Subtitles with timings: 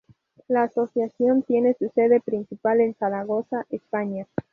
[0.47, 4.27] La asociación tiene su sede principal en Zaragoza, España.